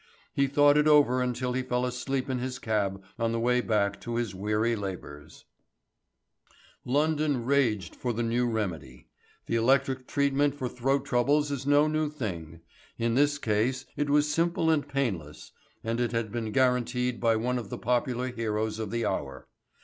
[0.33, 4.01] He thought it over until he fell asleep in his cab on the way back
[4.01, 5.45] to his weary labours.
[6.83, 9.09] London raged for the new remedy.
[9.45, 12.61] The electric treatment for throat troubles is no new thing.
[12.97, 15.51] In this case it was simple and painless,
[15.83, 19.47] and it had been guaranteed by one of the popular heroes of the hour.